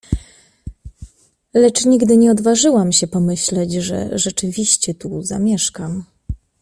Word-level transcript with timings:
Lecz 1.53 1.85
nigdy 1.85 2.17
nie 2.17 2.31
odważyłam 2.31 2.91
się 2.91 3.07
pomyśleć, 3.07 3.73
że 3.73 4.17
rzeczywiście 4.19 4.93
tu 4.95 5.21
zamieszkam. 5.23 6.05